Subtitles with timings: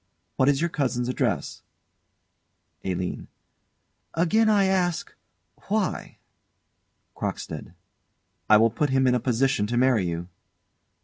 [0.35, 1.61] What is your cousin's address?
[2.83, 3.27] ALINE.
[4.15, 5.13] Again I ask
[5.67, 6.17] why?
[7.15, 7.75] CROCKSTEAD.
[8.49, 10.27] I will put him in a position to marry you.